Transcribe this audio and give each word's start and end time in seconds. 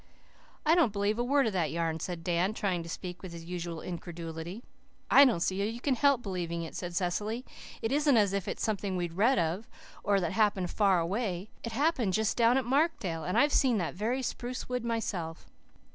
"I 0.65 0.73
don't 0.73 0.91
believe 0.91 1.19
a 1.19 1.23
word 1.23 1.45
of 1.45 1.53
that 1.53 1.69
yarn," 1.69 1.99
said 1.99 2.23
Dan, 2.23 2.55
trying 2.55 2.81
to 2.81 2.89
speak 2.89 3.21
with 3.21 3.33
his 3.33 3.45
usual 3.45 3.81
incredulity. 3.83 4.63
"I 5.11 5.25
don't 5.25 5.41
see 5.41 5.59
how 5.59 5.65
you 5.65 5.79
can 5.79 5.93
help 5.93 6.23
believing 6.23 6.63
it," 6.63 6.75
said 6.75 6.95
Cecily. 6.95 7.45
"It 7.83 7.91
isn't 7.91 8.17
as 8.17 8.33
if 8.33 8.47
it 8.47 8.57
was 8.57 8.63
something 8.63 8.97
we'd 8.97 9.13
read 9.13 9.37
of, 9.37 9.67
or 10.03 10.19
that 10.19 10.31
happened 10.31 10.71
far 10.71 10.99
away. 10.99 11.51
It 11.63 11.73
happened 11.73 12.13
just 12.13 12.35
down 12.35 12.57
at 12.57 12.65
Markdale, 12.65 13.23
and 13.25 13.37
I've 13.37 13.53
seen 13.53 13.77
that 13.77 13.93
very 13.93 14.23
spruce 14.23 14.67
wood 14.67 14.83
myself." 14.83 15.45